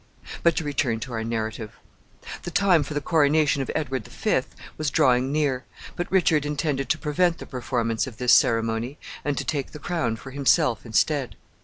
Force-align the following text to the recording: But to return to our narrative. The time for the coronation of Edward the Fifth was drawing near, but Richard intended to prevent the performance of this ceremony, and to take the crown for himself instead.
But 0.41 0.55
to 0.55 0.63
return 0.63 0.99
to 1.01 1.13
our 1.13 1.23
narrative. 1.23 1.73
The 2.41 2.49
time 2.49 2.81
for 2.81 2.95
the 2.95 3.01
coronation 3.01 3.61
of 3.61 3.69
Edward 3.75 4.03
the 4.05 4.09
Fifth 4.09 4.55
was 4.75 4.89
drawing 4.89 5.31
near, 5.31 5.63
but 5.95 6.11
Richard 6.11 6.43
intended 6.43 6.89
to 6.89 6.97
prevent 6.97 7.37
the 7.37 7.45
performance 7.45 8.07
of 8.07 8.17
this 8.17 8.33
ceremony, 8.33 8.97
and 9.23 9.37
to 9.37 9.45
take 9.45 9.73
the 9.73 9.77
crown 9.77 10.15
for 10.15 10.31
himself 10.31 10.87
instead. 10.87 11.35